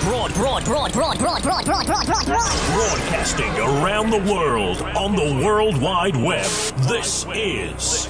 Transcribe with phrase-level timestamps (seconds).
[0.00, 2.26] Broad, broad, broad, broad, broad, broad, broad, broad, broad, broad.
[2.26, 6.44] Broadcasting around the world on the World Wide Web.
[6.86, 8.08] This is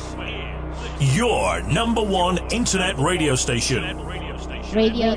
[1.14, 3.96] your number one internet radio station.
[4.74, 5.14] Radio.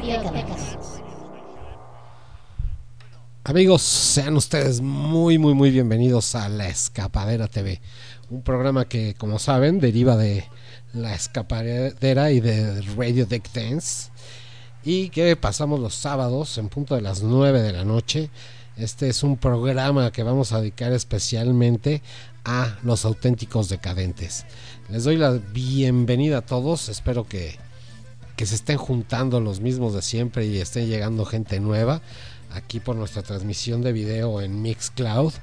[3.45, 7.81] Amigos, sean ustedes muy, muy, muy bienvenidos a La Escapadera TV,
[8.29, 10.45] un programa que, como saben, deriva de
[10.93, 14.11] La Escapadera y de Radio Deck Dance,
[14.83, 18.29] y que pasamos los sábados en punto de las 9 de la noche.
[18.77, 22.01] Este es un programa que vamos a dedicar especialmente
[22.45, 24.45] a los auténticos decadentes.
[24.89, 27.57] Les doy la bienvenida a todos, espero que,
[28.35, 32.01] que se estén juntando los mismos de siempre y estén llegando gente nueva
[32.53, 35.33] aquí por nuestra transmisión de video en Mixcloud.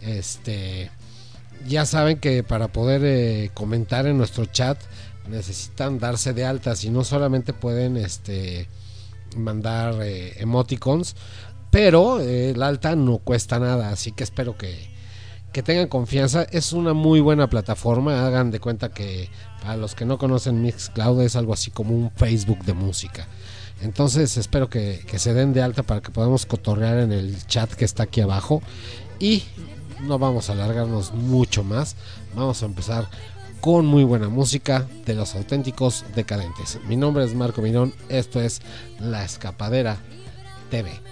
[0.00, 0.90] Este,
[1.66, 4.78] ya saben que para poder eh, comentar en nuestro chat
[5.28, 8.68] necesitan darse de alta, si no solamente pueden este,
[9.36, 11.16] mandar eh, emoticons,
[11.70, 14.90] pero eh, el alta no cuesta nada, así que espero que,
[15.52, 16.42] que tengan confianza.
[16.50, 19.30] Es una muy buena plataforma, hagan de cuenta que
[19.62, 23.28] para los que no conocen Mixcloud es algo así como un Facebook de música.
[23.82, 27.72] Entonces espero que, que, se den de alta para que podamos cotorrear en el chat
[27.72, 28.62] que está aquí abajo.
[29.18, 29.44] Y
[30.02, 31.96] no vamos a alargarnos mucho más.
[32.34, 33.08] Vamos a empezar
[33.60, 36.78] con muy buena música de los auténticos decadentes.
[36.86, 37.94] Mi nombre es Marco Mirón.
[38.08, 38.62] Esto es
[38.98, 39.98] La Escapadera
[40.70, 41.09] TV.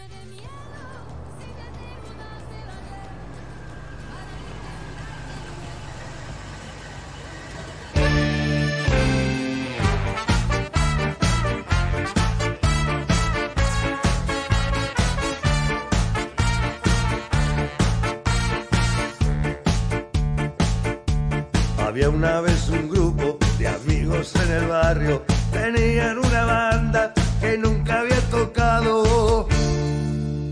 [21.89, 28.01] Había una vez un grupo de amigos en el barrio, tenían una banda que nunca
[28.01, 29.49] había tocado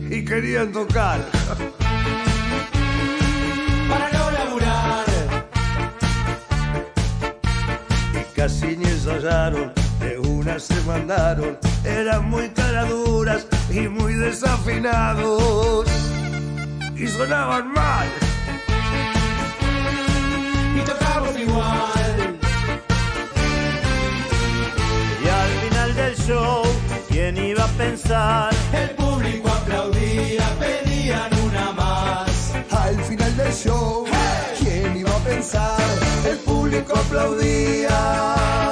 [0.08, 1.20] y querían tocar.
[3.86, 5.04] Para no laburar.
[8.14, 15.86] Y casi ni ensayaron, de una se mandaron, eran muy caraduras y muy desafinados
[16.96, 18.08] y sonaban mal.
[21.46, 22.38] Igual.
[25.24, 26.62] Y al final del show,
[27.08, 28.52] ¿quién iba a pensar?
[28.72, 32.52] El público aplaudía, pedían una más.
[32.70, 34.04] Al final del show,
[34.58, 35.80] ¿quién iba a pensar?
[36.28, 38.65] El público aplaudía.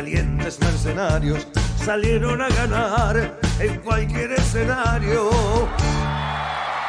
[0.00, 1.46] Valientes mercenarios,
[1.84, 5.28] salieron a ganar en cualquier escenario.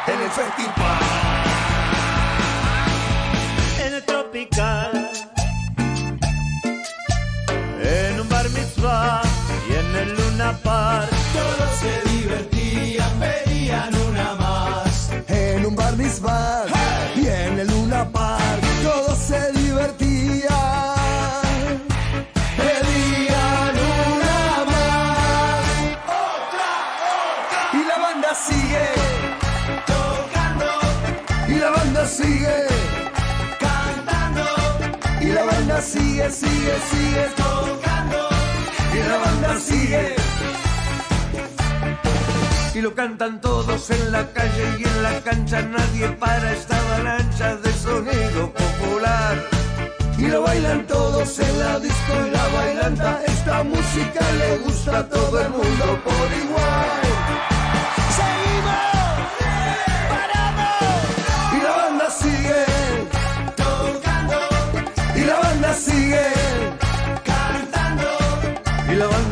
[0.07, 0.99] En el festival.
[3.85, 5.11] En el tropical,
[7.83, 9.21] en un bar mitzvah
[9.69, 11.11] y en el Luna Park.
[11.33, 15.11] Todos se divertían, pedían una más.
[15.27, 16.63] En un bar mitzvah
[17.17, 19.60] y en el Luna Park todos se divertían.
[36.29, 38.29] Sigue, sigue, sigue, tocando.
[38.93, 40.15] y la banda sigue.
[42.73, 47.55] Y lo cantan todos en la calle y en la cancha nadie para esta avalancha
[47.57, 49.49] de sonido popular.
[50.17, 53.21] Y lo bailan todos en la disco y la bailanta.
[53.25, 57.10] Esta música le gusta a todo el mundo por igual.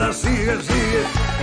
[0.09, 1.38] melancias, dias.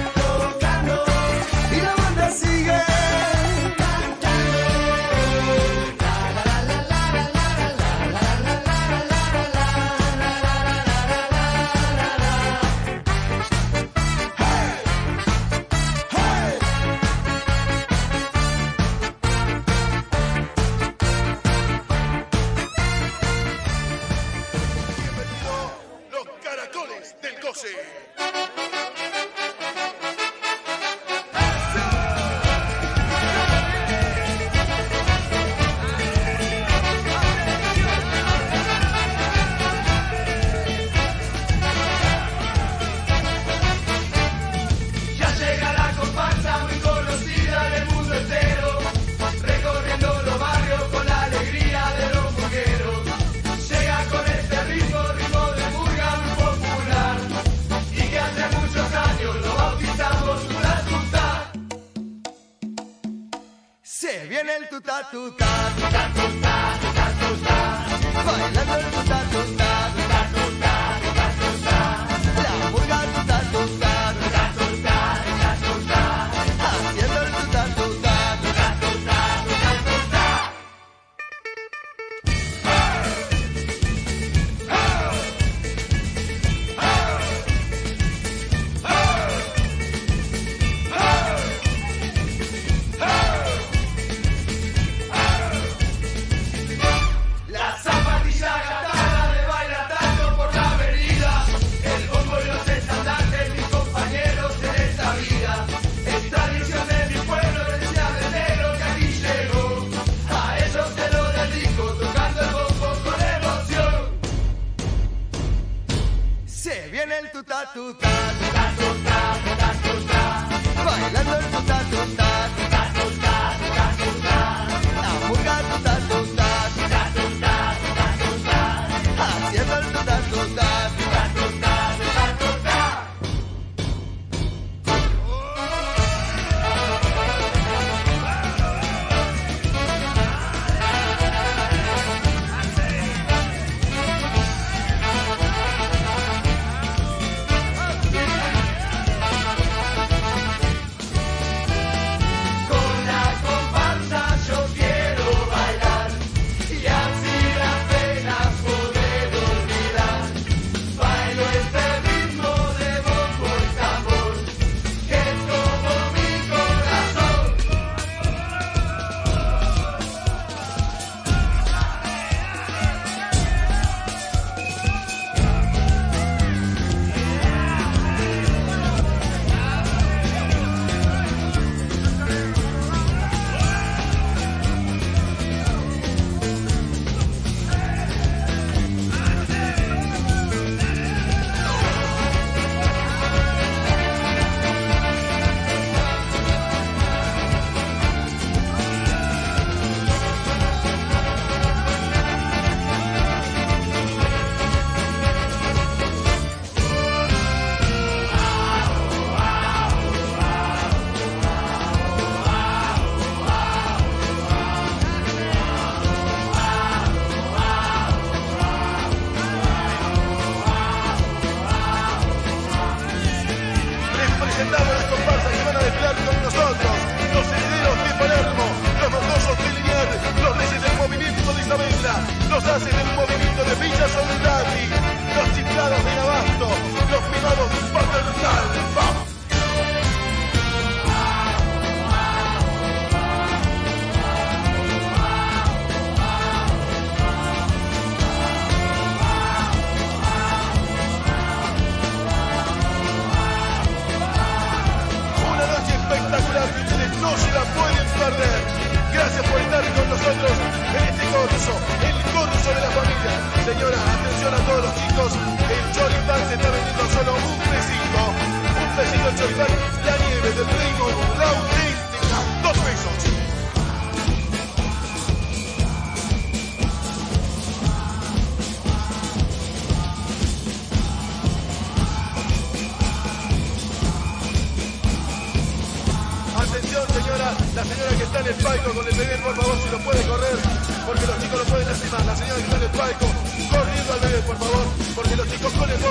[63.89, 65.47] Se viene el tuta tuta,
[65.77, 67.87] tuta tuta, tuta tuta,
[68.27, 69.76] bailando el tuta tuta.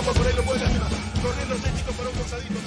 [0.05, 0.43] agua por ahí lo
[1.49, 1.61] los
[1.97, 2.59] para un posadito,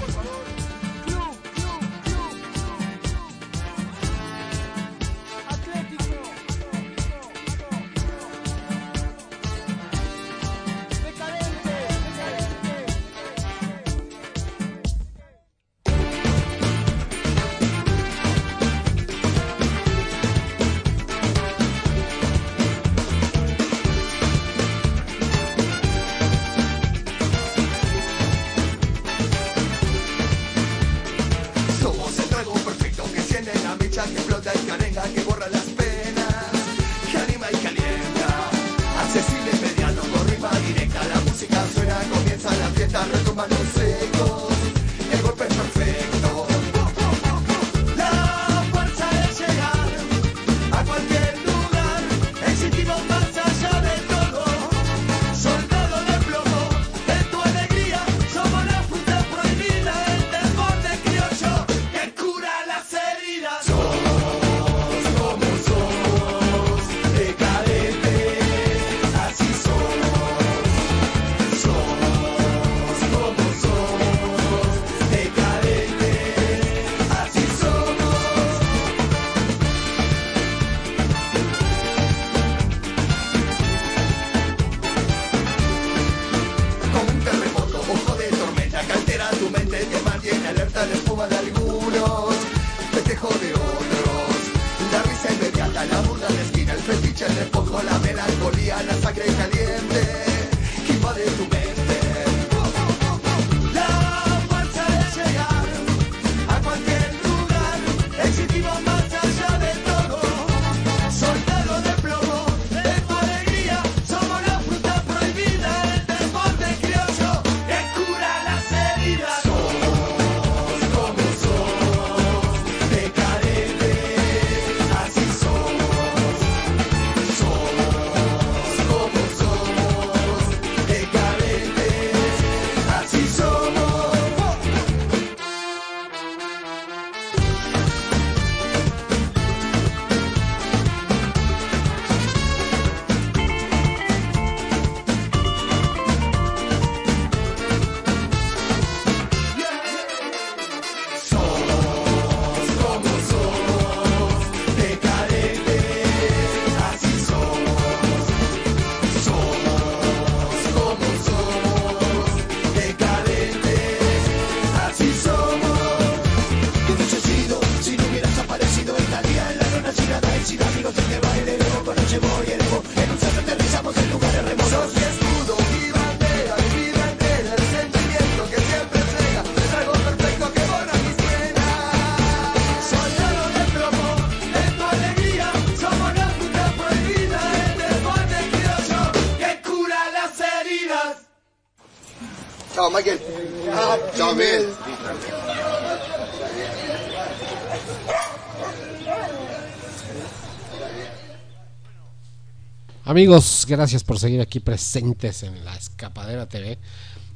[203.08, 206.76] Amigos, gracias por seguir aquí presentes en la Escapadera TV.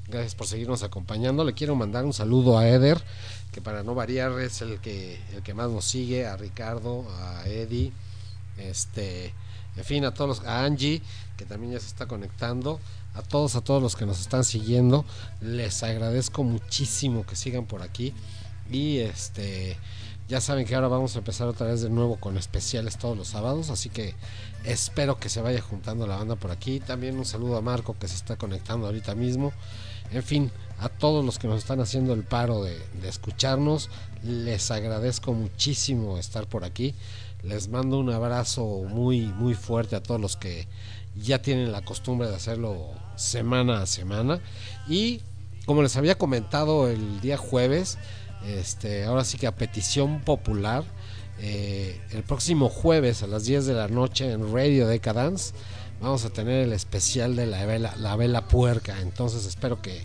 [0.07, 1.47] Gracias por seguirnos acompañando.
[1.47, 3.03] Le quiero mandar un saludo a Eder,
[3.53, 7.49] que para no variar es el que el que más nos sigue, a Ricardo, a
[7.49, 7.91] Eddie,
[8.59, 9.33] este,
[9.79, 11.01] en fin, a todos los, a Angie,
[11.39, 12.79] que también ya se está conectando,
[13.15, 15.07] a todos, a todos los que nos están siguiendo.
[15.41, 18.13] Les agradezco muchísimo que sigan por aquí.
[18.71, 19.79] Y este
[20.29, 23.29] ya saben que ahora vamos a empezar otra vez de nuevo con especiales todos los
[23.29, 24.15] sábados, así que
[24.65, 26.81] espero que se vaya juntando la banda por aquí.
[26.81, 29.53] También un saludo a Marco que se está conectando ahorita mismo.
[30.11, 33.89] En fin, a todos los que nos están haciendo el paro de, escucharnos,
[34.23, 36.95] les agradezco muchísimo estar por aquí.
[37.43, 40.67] Les mando un abrazo muy, muy fuerte a todos los que
[41.17, 44.41] ya tienen la costumbre de hacerlo semana a semana.
[44.89, 45.21] Y
[45.67, 47.99] como les había comentado el día jueves,
[48.47, 50.85] este, ahora sí que a petición popular,
[51.41, 55.55] eh, el próximo jueves a las 10 de la noche en Radio Decadence
[56.01, 59.01] vamos a tener el especial de la vela, la vela puerca.
[59.01, 60.05] Entonces espero que,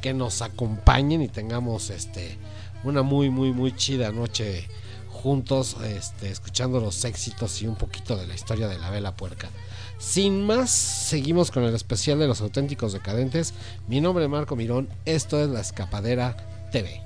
[0.00, 2.38] que nos acompañen y tengamos este
[2.84, 4.68] una muy muy muy chida noche
[5.10, 9.48] juntos, este, escuchando los éxitos y un poquito de la historia de la vela puerca.
[9.98, 13.54] Sin más, seguimos con el especial de los auténticos decadentes.
[13.88, 16.36] Mi nombre es Marco Mirón, esto es La Escapadera
[16.70, 17.05] TV.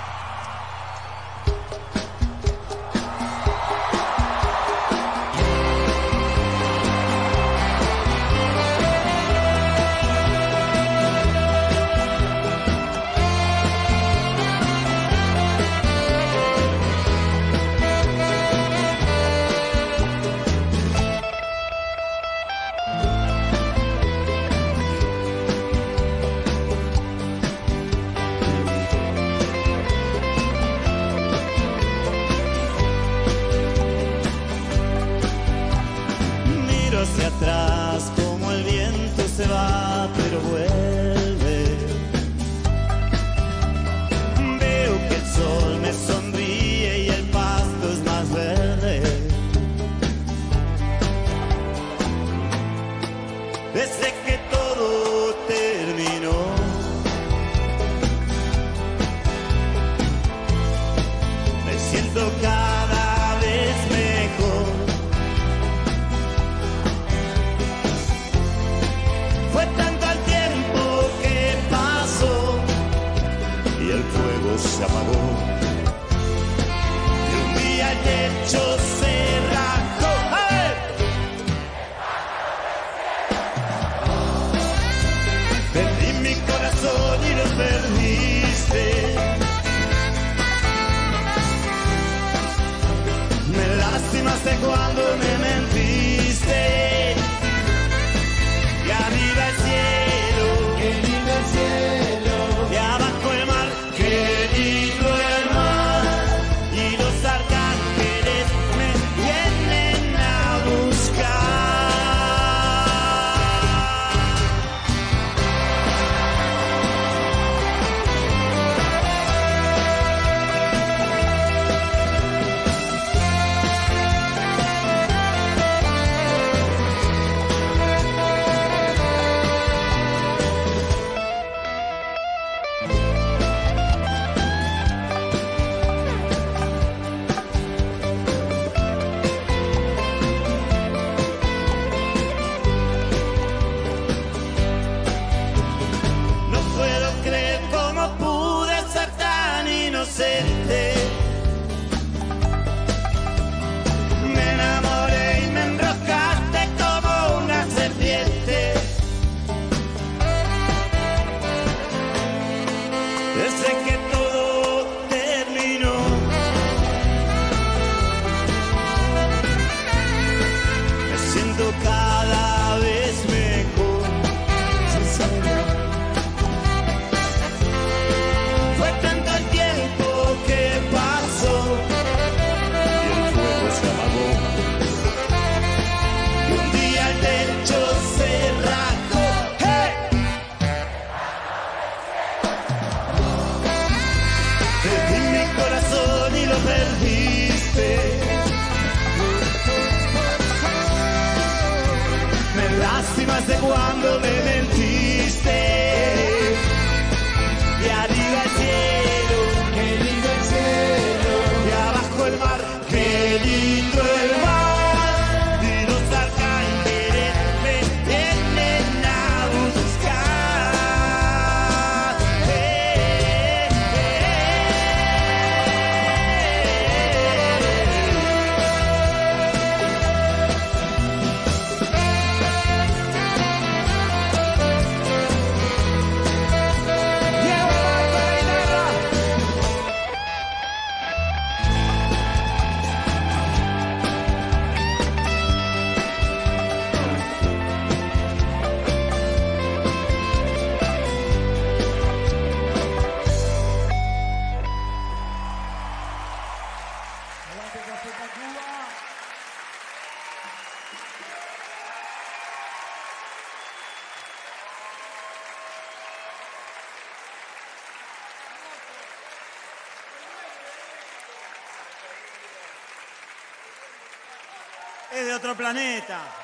[275.41, 276.40] otro planeta.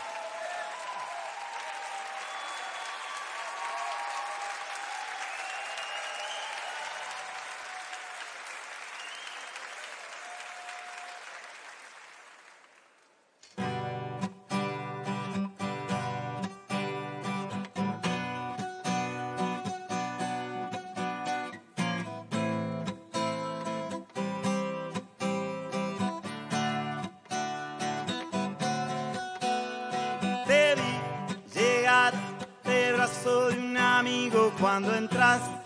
[34.59, 35.56] cuando entraste.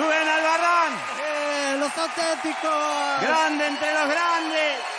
[0.00, 0.92] Rubén Albarrán.
[1.20, 3.20] Eh, los auténticos.
[3.20, 4.89] Grande entre los grandes.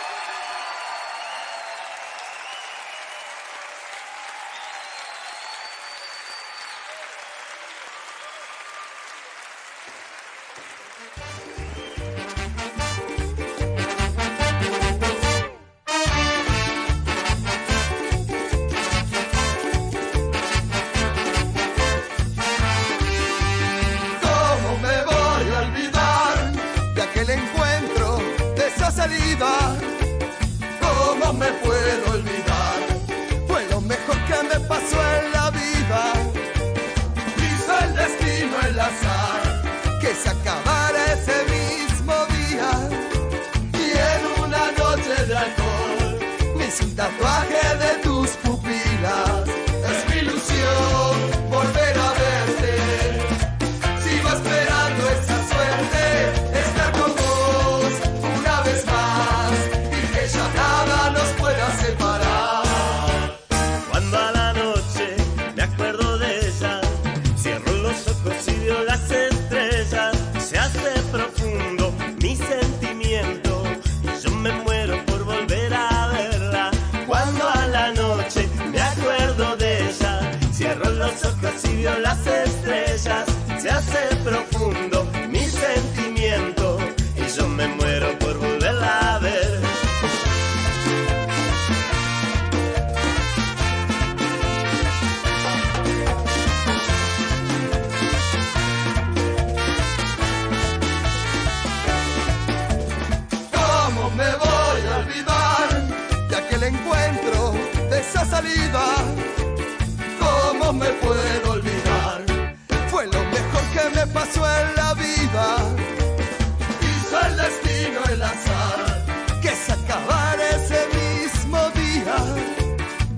[119.40, 122.16] Que se acabara ese mismo día.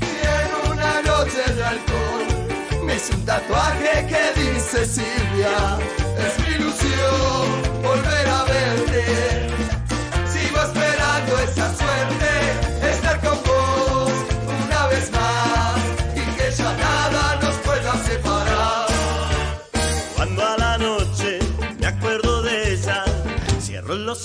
[0.01, 5.79] Y en una noche de alcohol me hice un tatuaje que dice Silvia.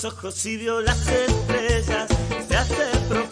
[0.02, 2.08] Los ojos y veo las estrellas.
[2.48, 2.74] Se hace
[3.08, 3.29] profundo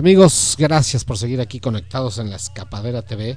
[0.00, 3.36] Amigos, gracias por seguir aquí conectados en la Escapadera TV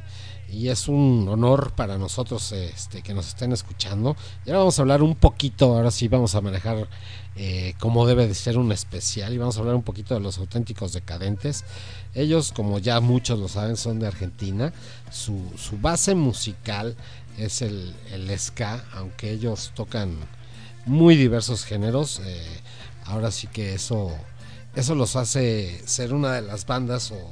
[0.49, 4.15] y es un honor para nosotros este, que nos estén escuchando.
[4.45, 6.87] Y ahora vamos a hablar un poquito, ahora sí vamos a manejar
[7.35, 10.37] eh, cómo debe de ser un especial y vamos a hablar un poquito de los
[10.37, 11.65] auténticos decadentes.
[12.13, 14.71] Ellos, como ya muchos lo saben, son de Argentina.
[15.11, 15.43] Su,
[15.81, 16.95] base musical
[17.37, 20.15] es el, el ska, aunque ellos tocan
[20.85, 22.21] muy diversos géneros.
[22.23, 22.61] eh,
[23.05, 24.15] ahora sí que eso
[24.75, 27.31] eso los hace ser una de las bandas o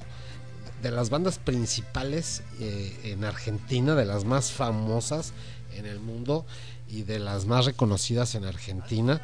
[0.82, 5.34] de las bandas principales eh, en Argentina, de las más famosas
[5.76, 6.46] en el mundo
[6.88, 9.22] y de las más reconocidas en Argentina,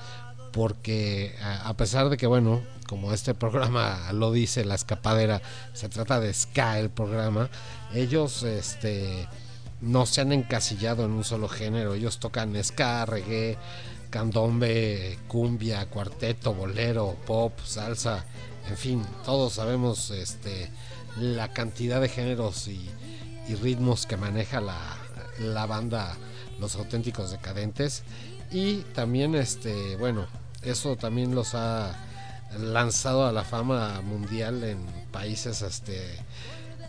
[0.53, 5.41] porque a, a pesar de que, bueno, como este programa lo dice, la escapadera,
[5.73, 7.49] se trata de ska el programa,
[7.93, 9.27] ellos este,
[9.81, 13.57] no se han encasillado en un solo género, ellos tocan ska, reggae,
[14.09, 18.25] candombe, cumbia, cuarteto, bolero, pop, salsa,
[18.69, 20.69] en fin, todos sabemos este
[21.19, 22.89] la cantidad de géneros y,
[23.61, 24.77] ritmos que maneja la,
[25.39, 26.17] la banda
[26.59, 28.03] Los Auténticos Decadentes.
[28.51, 30.27] Y también este bueno,
[30.61, 31.95] eso también los ha
[32.59, 36.17] lanzado a la fama mundial en países este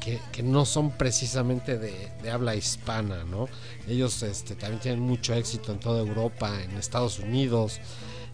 [0.01, 3.49] que, no son precisamente de, habla hispana, ¿no?
[3.87, 7.81] Ellos este, también tienen mucho éxito en toda Europa, en Estados Unidos,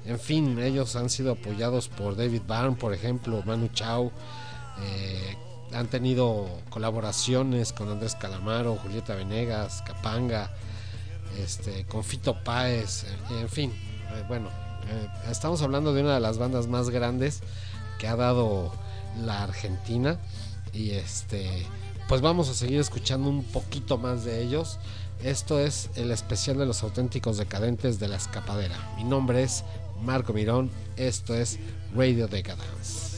[0.05, 4.13] en fin, ellos han sido apoyados por David Byrne, por ejemplo, Manu Chao,
[4.81, 5.37] eh,
[5.73, 10.51] han tenido colaboraciones con Andrés Calamaro, Julieta Venegas, Capanga,
[11.39, 14.51] este, con Fito Páez, en, en fin, eh, bueno,
[14.89, 17.41] eh, estamos hablando de una de las bandas más grandes
[17.99, 18.73] que ha dado
[19.17, 20.19] la Argentina
[20.75, 21.67] y este,
[22.09, 24.79] pues vamos a seguir escuchando un poquito más de ellos.
[25.23, 28.77] Esto es el especial de los auténticos decadentes de la escapadera.
[28.97, 29.65] Mi nombre es
[30.03, 30.71] Marco Mirón.
[30.97, 31.59] Esto es
[31.95, 33.15] Radio Decadence.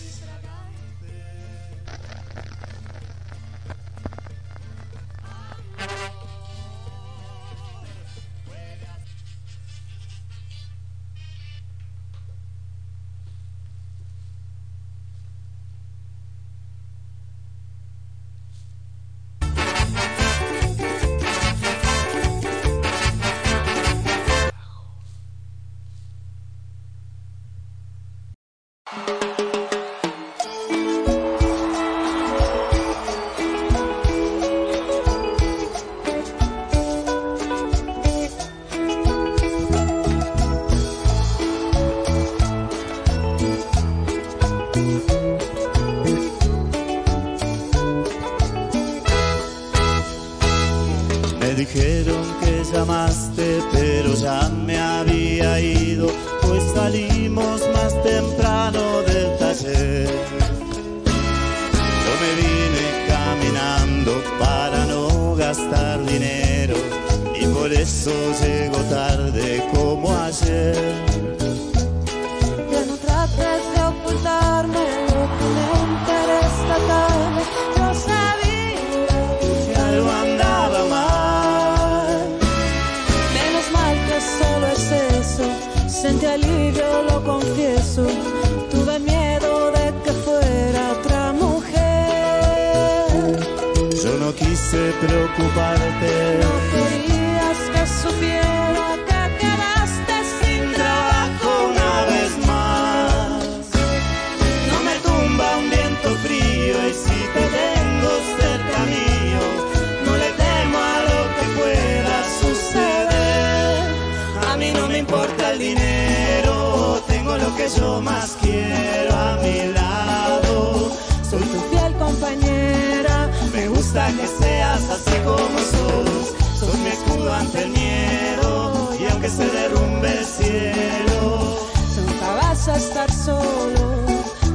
[121.37, 123.31] soy tu fiel compañera.
[123.53, 126.35] Me gusta que seas así como sos.
[126.59, 131.59] Soy mi escudo ante el miedo y aunque se derrumbe el cielo,
[131.97, 133.83] nunca vas a estar solo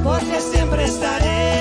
[0.02, 1.51] porque siempre estaré.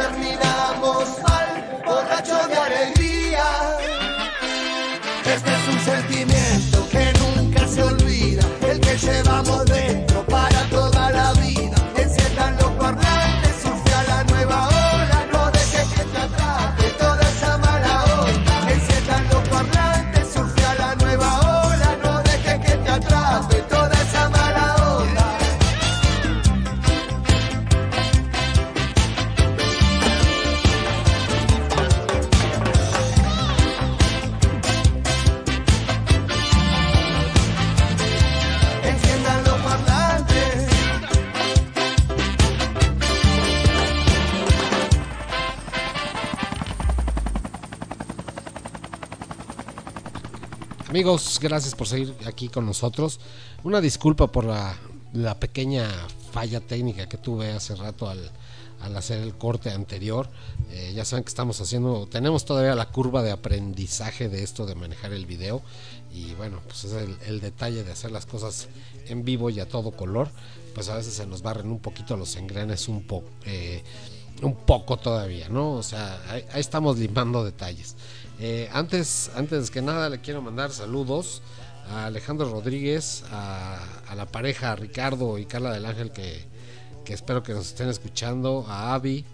[0.00, 1.48] terminamos mal,
[1.84, 3.44] borracho de alegría.
[5.34, 10.09] Este es un sentimiento que nunca se olvida, el que llevamos dentro.
[51.00, 53.20] Amigos, gracias por seguir aquí con nosotros.
[53.64, 54.76] Una disculpa por la,
[55.14, 55.88] la pequeña
[56.30, 58.30] falla técnica que tuve hace rato al,
[58.82, 60.28] al hacer el corte anterior.
[60.70, 64.74] Eh, ya saben que estamos haciendo, tenemos todavía la curva de aprendizaje de esto de
[64.74, 65.62] manejar el video.
[66.12, 68.68] Y bueno, pues es el, el detalle de hacer las cosas
[69.06, 70.28] en vivo y a todo color.
[70.74, 73.30] Pues a veces se nos barren un poquito los engranes un poco.
[74.42, 75.72] Un poco todavía, ¿no?
[75.72, 77.96] O sea, ahí, estamos limando detalles.
[78.38, 81.42] Eh, antes, antes que nada, le quiero mandar saludos
[81.90, 83.78] a Alejandro Rodríguez, a,
[84.08, 86.44] a la pareja Ricardo y Carla del Ángel, que,
[87.04, 89.24] que espero que nos estén escuchando, a Avi,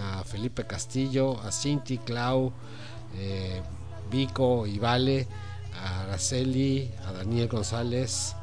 [0.00, 2.52] a Felipe Castillo, a Cinti, Clau,
[3.16, 3.62] eh,
[4.10, 5.26] Vico y Vale,
[5.80, 8.34] a Araceli, a Daniel González,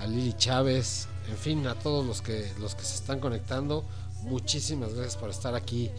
[0.00, 3.84] a Lili Chávez, en fin, a todos los que, los que se están conectando.
[4.24, 5.90] Muchísimas gracias por estar aquí,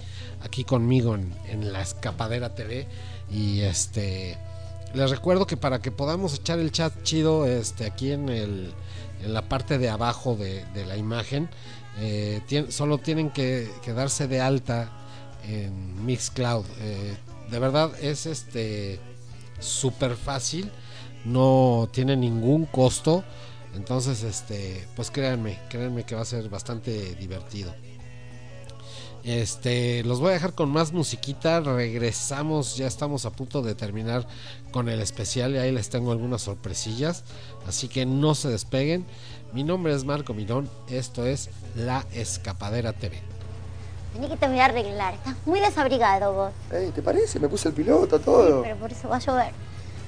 [0.42, 2.88] aquí conmigo en, la Escapadera TV.
[3.32, 4.38] Y este
[4.94, 8.74] les recuerdo que para que podamos echar el chat chido, este aquí en el
[9.24, 11.50] en la parte de abajo de, la imagen,
[12.00, 14.92] eh, solo tienen que, que darse de alta
[15.48, 16.66] en Mixcloud.
[16.80, 17.18] Eh,
[17.50, 19.00] de verdad es este
[19.60, 20.72] súper fácil,
[21.24, 23.24] no tiene ningún costo.
[23.76, 27.76] Entonces, este, pues créanme, créanme que va a ser bastante divertido.
[29.26, 31.60] Este, los voy a dejar con más musiquita.
[31.60, 34.28] Regresamos, ya estamos a punto de terminar
[34.70, 37.24] con el especial y ahí les tengo algunas sorpresillas.
[37.68, 39.04] Así que no se despeguen.
[39.52, 43.20] Mi nombre es Marco Mirón, esto es La Escapadera TV.
[44.14, 45.16] Vení que te voy a arreglar.
[45.16, 46.52] Estás muy desabrigado vos.
[46.72, 47.40] Ey, ¿te parece?
[47.40, 48.62] Me puse el piloto, todo.
[48.62, 49.54] Pero por eso va a llover.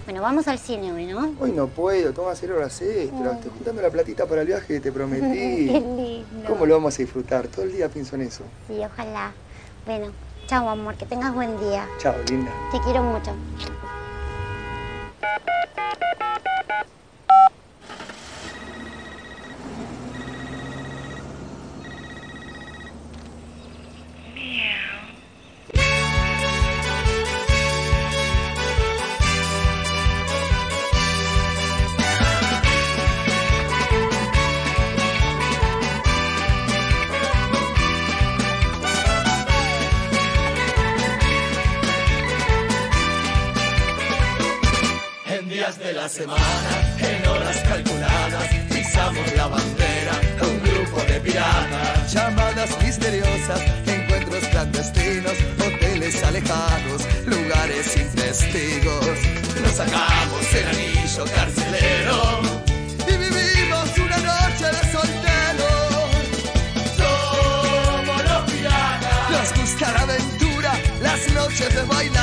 [0.08, 1.36] Bueno, vamos al cine hoy, ¿no?
[1.38, 3.34] Hoy no puedo, ¿cómo va a ser horas extra?
[3.34, 5.68] Estoy juntando la platita para el viaje que te prometí.
[5.68, 6.48] Qué lindo.
[6.48, 7.50] ¿Cómo lo vamos a disfrutar?
[7.50, 8.46] Todo el día pienso en eso.
[8.70, 9.34] Sí, ojalá.
[9.86, 10.14] Bueno,
[10.48, 11.86] chao amor, que tengas buen día.
[12.00, 12.50] Chao, linda.
[12.72, 13.32] Te quiero mucho.
[24.26, 25.07] En
[45.88, 52.14] de la semana, en horas calculadas, pisamos la bandera, un grupo de piratas.
[52.14, 59.18] Llamadas misteriosas, encuentros clandestinos, hoteles alejados, lugares sin testigos.
[59.62, 62.42] Nos sacamos el anillo carcelero.
[63.08, 66.10] Y vivimos una noche de solteros.
[66.98, 69.30] Somos los piratas.
[69.32, 72.17] Nos gusta la aventura, las noches de bailanta.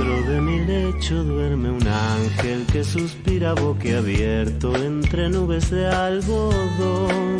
[0.00, 7.36] Dentro de mi lecho duerme un ángel que suspira boquiabierto entre nubes de algodón.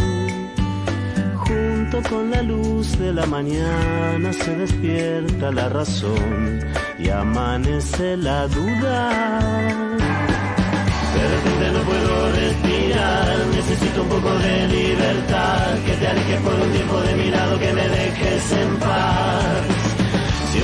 [1.36, 6.60] Junto con la luz de la mañana se despierta la razón
[6.98, 9.08] y amanece la duda.
[11.14, 16.72] De repente no puedo respirar, necesito un poco de libertad, que te alejes por un
[16.72, 19.79] tiempo de mi lado, que me dejes en paz.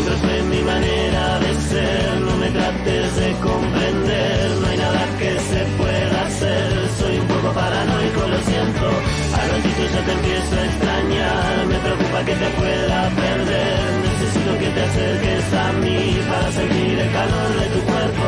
[0.07, 6.23] Mi manera de ser, no me trates de comprender, no hay nada que se pueda
[6.27, 8.87] hacer, soy un poco paranoico, lo siento,
[9.35, 14.69] a ratito ya te empiezo a extrañar, me preocupa que te pueda perder, necesito que
[14.71, 18.27] te acerques a mí para sentir el calor de tu cuerpo,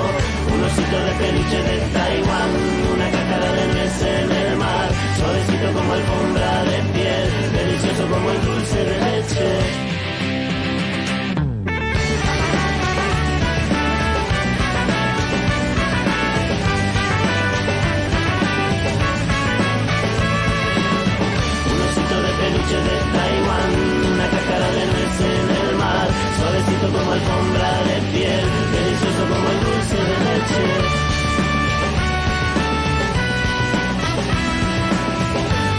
[0.51, 2.51] un osito de peluche de Taiwán,
[2.93, 8.41] una cáscara de nuez en el mar, suavecito como alfombra de piel, delicioso como el
[8.43, 9.98] dulce de leche.
[22.69, 23.73] Peluche de Taiwán,
[24.13, 26.09] una cáscara de nuez en el mar,
[26.39, 30.65] suavecito como alfombra de piel, delicioso como el dulce de leche.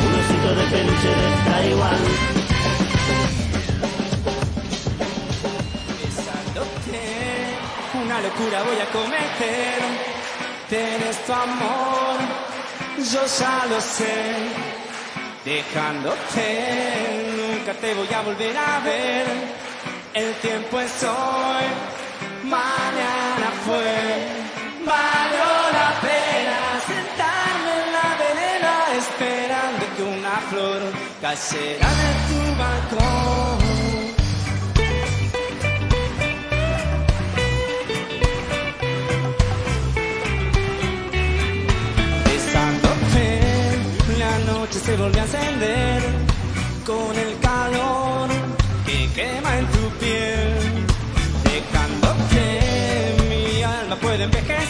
[0.06, 2.04] Un osito de peluche de Taiwán.
[6.02, 7.02] Besándote,
[8.04, 9.80] una locura voy a cometer.
[10.70, 12.18] Tienes tu amor,
[12.98, 14.68] yo ya lo sé.
[15.46, 19.26] Dejándote, nunca te voy a volver a ver.
[20.14, 21.66] El tiempo es hoy,
[22.44, 24.50] mañana fue.
[24.86, 30.82] Valió la pena sentarme en la vereda esperando que una flor
[31.22, 33.18] cayera de tu balcón.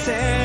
[0.09, 0.38] Envejecer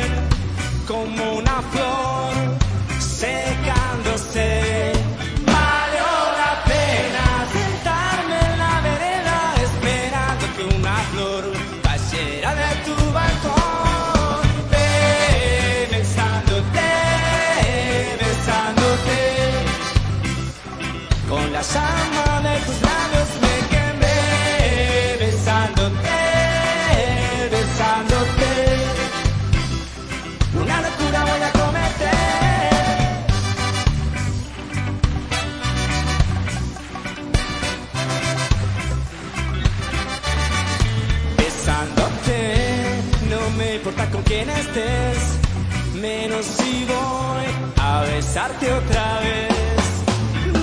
[48.37, 49.55] otra vez.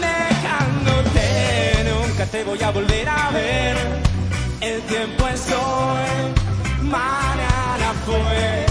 [0.02, 3.78] Dejándote, nunca te voy a volver a ver.
[4.60, 8.71] El tiempo es hoy, mañana fue.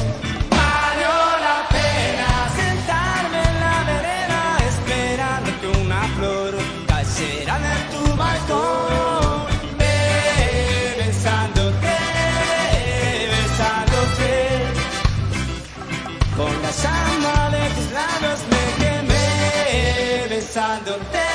[20.60, 21.29] pensándote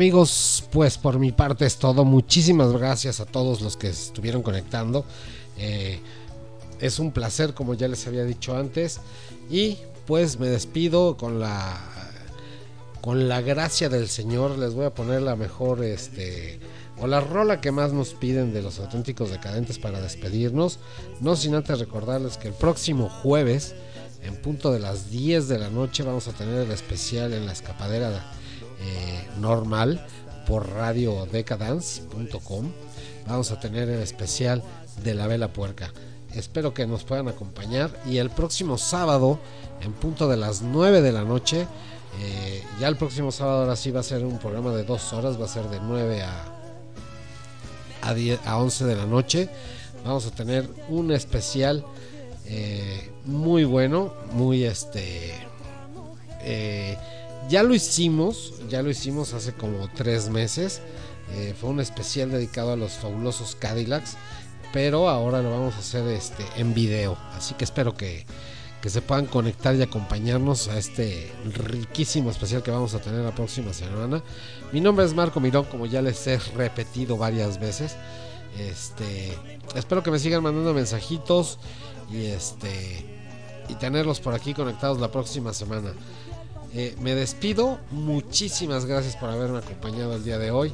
[0.00, 2.06] amigos, pues por mi parte es todo.
[2.06, 5.04] Muchísimas gracias a todos los que estuvieron conectando.
[5.58, 6.00] Eh,
[6.80, 9.02] es un placer, como ya les había dicho antes.
[9.50, 9.76] Y
[10.06, 11.78] pues me despido con la
[13.02, 14.56] con la gracia del Señor.
[14.56, 16.58] Les voy a poner la mejor este
[16.98, 20.78] o la rola que más nos piden de los auténticos decadentes para despedirnos.
[21.20, 23.74] No sin antes recordarles que el próximo jueves,
[24.22, 27.52] en punto de las 10 de la noche, vamos a tener el especial en la
[27.52, 28.39] escapadera
[28.80, 30.04] eh, normal
[30.46, 32.72] por radiodecadance.com.
[33.26, 34.62] Vamos a tener el especial
[35.02, 35.92] de la vela puerca.
[36.34, 39.38] Espero que nos puedan acompañar y el próximo sábado,
[39.80, 41.66] en punto de las 9 de la noche,
[42.20, 45.40] eh, ya el próximo sábado ahora sí va a ser un programa de dos horas,
[45.40, 46.44] va a ser de 9 a,
[48.02, 49.48] a, 10 a 11 de la noche.
[50.04, 51.84] Vamos a tener un especial
[52.46, 55.34] eh, muy bueno, muy este...
[56.42, 56.96] eh,
[57.50, 60.80] ya lo hicimos, ya lo hicimos hace como tres meses.
[61.32, 64.16] eh, fue un especial dedicado a los fabulosos Cadillacs,
[64.72, 67.18] pero ahora lo vamos a hacer este en video.
[67.32, 68.24] Así que espero que,
[68.80, 73.34] que se puedan conectar y acompañarnos a este riquísimo especial que vamos a tener la
[73.34, 74.22] próxima semana.
[74.72, 77.96] Mi nombre es Marco Mirón, como ya les he repetido varias veces.
[78.58, 79.36] Este,
[79.74, 81.58] espero que me sigan mandando mensajitos
[82.12, 83.18] y este
[83.68, 85.92] y tenerlos por aquí conectados la próxima semana.
[86.72, 90.72] Eh, me despido, muchísimas gracias por haberme acompañado el día de hoy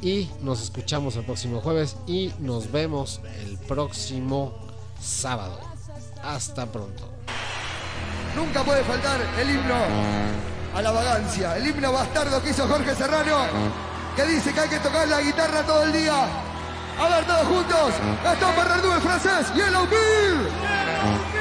[0.00, 4.54] y nos escuchamos el próximo jueves y nos vemos el próximo
[5.00, 5.60] sábado.
[6.22, 7.08] Hasta pronto.
[8.34, 9.76] Nunca puede faltar el himno
[10.74, 13.46] a la vagancia, el himno bastardo que hizo Jorge Serrano,
[14.16, 16.28] que dice que hay que tocar la guitarra todo el día.
[16.98, 17.92] A ver, todos juntos,
[18.24, 19.66] Gastón Bernardú en francés, Bill.
[19.70, 21.35] Tuve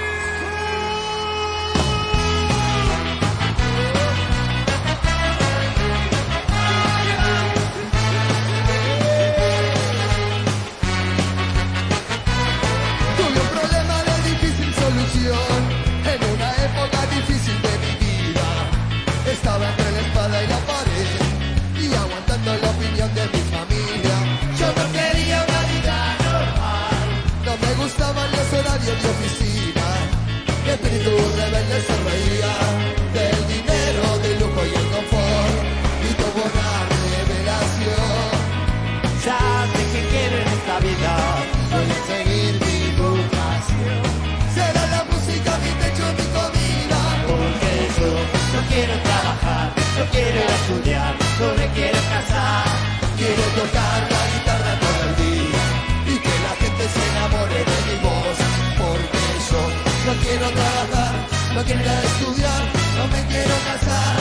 [53.56, 55.64] tocar la guitarra todo el día
[56.12, 58.38] y que la gente se enamore de mi voz.
[58.80, 59.62] Porque yo
[60.06, 61.14] no quiero trabajar,
[61.56, 62.62] no quiero estudiar,
[62.98, 64.16] no me quiero casar.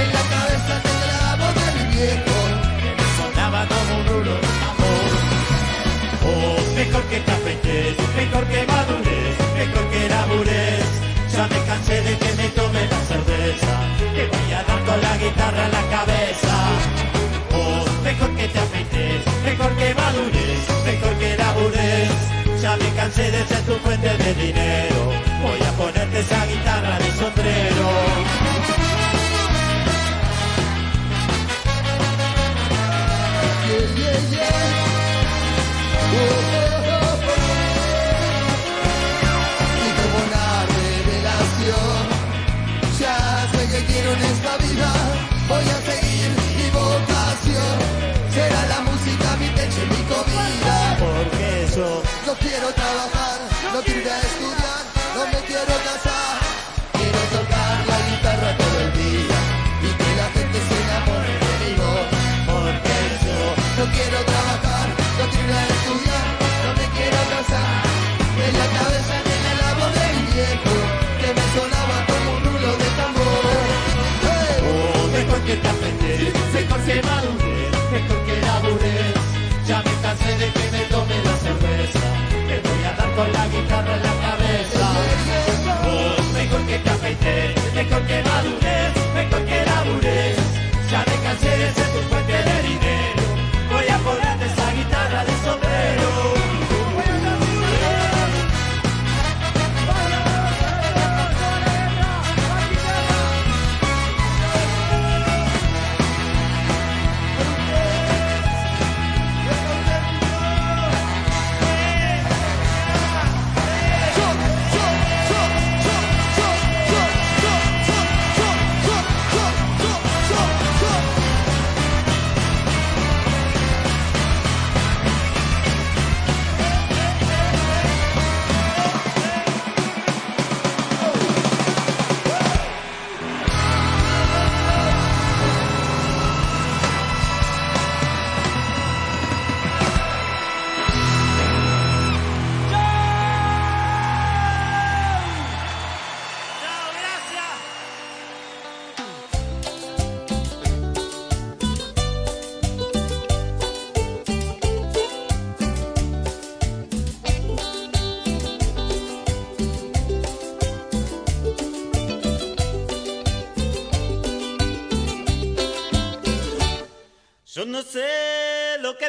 [0.00, 2.36] En la cabeza tengo la voz de mi viejo.
[2.80, 5.12] Que me sonaba como un rulo de amor.
[6.30, 10.86] Oh, mejor que te afeites, mejor que madures, mejor que labures.
[11.34, 12.48] Ya me cansé de que me
[23.08, 27.88] cansé de ser tu fuente de dinero, voy a ponerte esa guitarra de sombrero.
[33.66, 34.52] Yeah, yeah, yeah.
[36.12, 37.48] Oh, oh, oh, oh.
[39.84, 40.46] Y como una
[40.76, 42.02] revelación,
[43.00, 43.16] ya
[43.52, 44.90] sé que quiero en esta vida,
[45.48, 46.28] voy a seguir
[46.58, 47.76] mi vocación.
[48.34, 50.76] Será la música mi techo y mi comida.
[50.98, 51.48] Porque
[51.78, 52.17] No
[52.48, 53.38] quiero trabajar,
[53.74, 54.82] no quiero ir estudiar,
[55.14, 56.36] no me quiero casar.
[56.98, 59.38] Quiero tocar la guitarra todo el día
[59.86, 62.08] y que la gente se enamore de mi voz.
[62.48, 63.38] Porque yo
[63.78, 64.86] No quiero trabajar,
[65.18, 66.28] no quiero ir estudiar,
[66.64, 67.82] no me quiero casar.
[68.46, 70.74] En la cabeza tiene la voz de mi viejo,
[71.20, 73.68] que me sonaba como un rulo de tambor.
[74.24, 74.56] ¡Hey!
[74.68, 79.14] Oh, mejor que te afeites, mejor que madures, mejor que labures.
[79.68, 80.67] Ya me cansé de que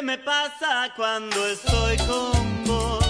[0.02, 3.04] me pasa cuando estoy con vos.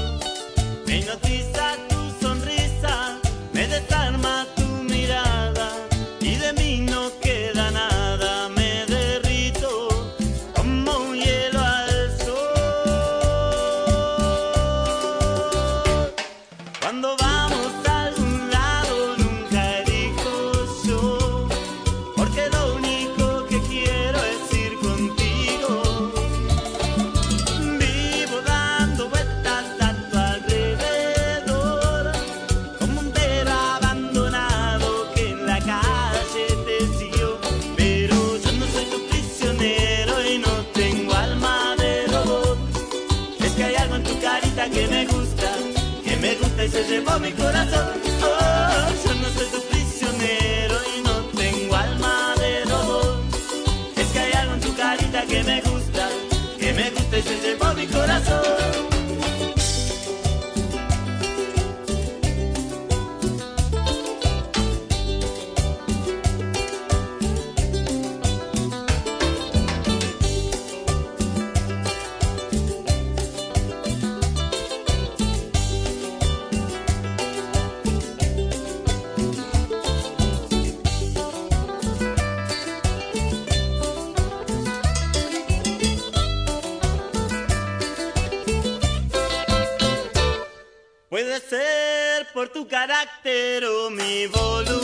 [92.60, 94.79] tu carácter o mi voluntad.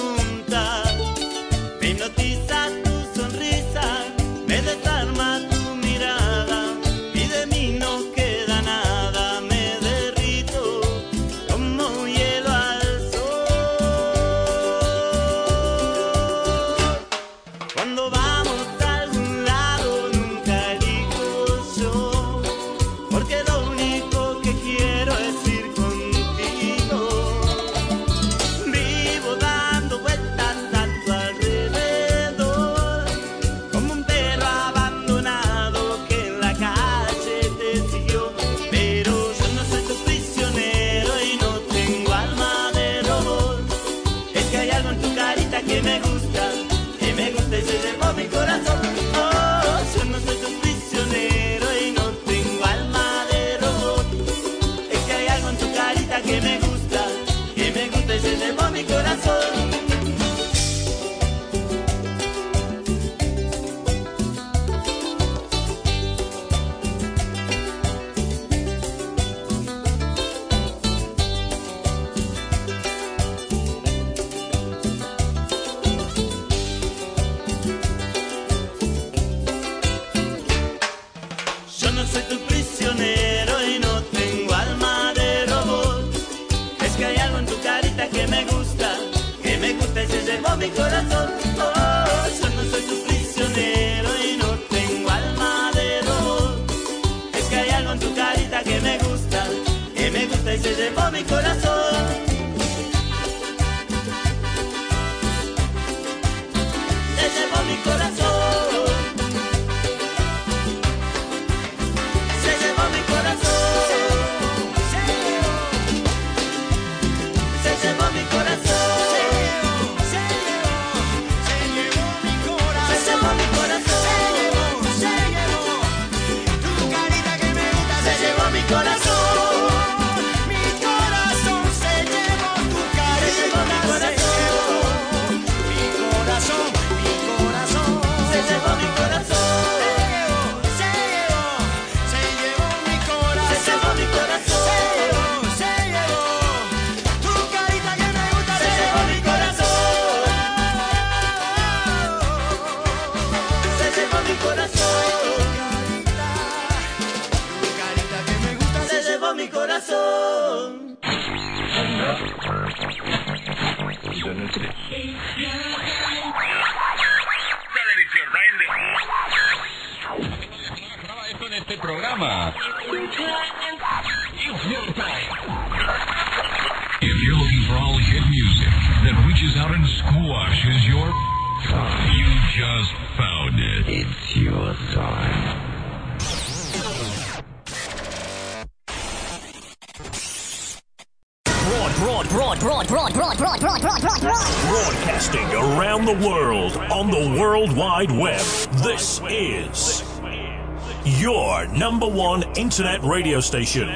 [202.78, 203.88] Internet radio station.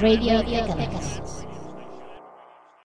[0.00, 1.07] Radio.